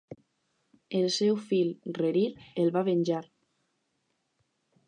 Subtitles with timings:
[0.99, 1.69] El seu fill,
[1.99, 2.25] Rerir,
[2.65, 3.23] el va venjar.